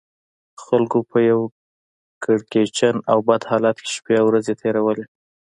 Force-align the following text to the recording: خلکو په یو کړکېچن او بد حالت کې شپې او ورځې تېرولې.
خلکو 0.65 0.99
په 1.09 1.17
یو 1.29 1.41
کړکېچن 2.23 2.95
او 3.11 3.17
بد 3.27 3.41
حالت 3.49 3.77
کې 3.83 3.89
شپې 3.95 4.15
او 4.21 4.25
ورځې 4.29 4.53
تېرولې. 4.61 5.05